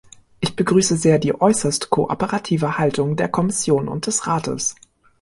Ich 0.39 0.55
begrüße 0.55 0.95
sehr 0.97 1.19
die 1.19 1.39
äußerst 1.39 1.91
kooperative 1.91 2.79
Haltung 2.79 3.15
der 3.17 3.29
Kommission 3.29 3.87
und 3.87 4.07
des 4.07 4.25
Rates. 4.25 4.75